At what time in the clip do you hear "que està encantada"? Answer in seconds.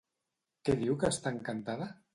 1.05-1.95